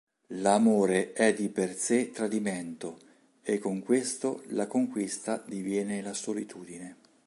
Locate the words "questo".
3.83-4.41